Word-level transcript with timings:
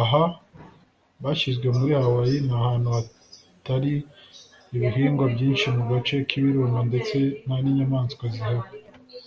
Aha 0.00 0.22
bashyizwe 1.22 1.66
muri 1.78 1.92
Hawaii 2.02 2.44
ni 2.46 2.52
ahantu 2.60 2.88
hatari 2.96 3.92
ibihingwa 4.76 5.24
byinshi 5.34 5.66
mu 5.76 5.82
gace 5.90 6.14
k’ibirunga 6.28 6.80
ndetse 6.90 7.16
nta 7.44 7.56
n’inyamaswa 7.62 8.24
zihaba 8.34 8.64